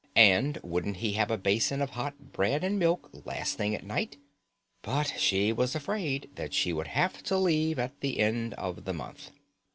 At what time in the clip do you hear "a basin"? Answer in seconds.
1.29-1.79